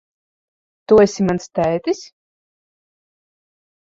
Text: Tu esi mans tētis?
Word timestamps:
Tu 0.91 0.95
esi 1.03 1.25
mans 1.27 1.45
tētis? 1.59 2.01